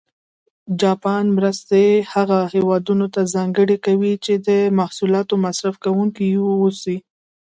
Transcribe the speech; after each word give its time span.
جاپان 0.81 1.25
مرستې 1.37 1.83
هغه 2.13 2.39
هېوادونه 2.53 3.05
ته 3.13 3.21
ځانګړې 3.33 3.77
کوي 3.85 4.13
چې 4.25 4.33
د 4.47 4.49
محصولاتو 4.79 5.33
مصرف 5.45 5.75
کوونکي 5.85 6.27
و 6.37 6.47
اوسي. 6.61 6.97